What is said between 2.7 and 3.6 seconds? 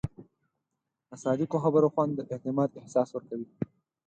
احساس ورکوي.